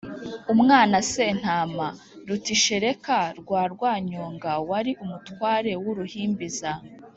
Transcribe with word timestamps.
umwana 0.53 0.95
sentama: 1.11 1.87
rutishereka 2.27 3.17
rwa 3.39 3.63
rwanyonga 3.73 4.51
wari 4.69 4.91
umutware 5.03 5.71
w’uruhimbaza 5.83 6.71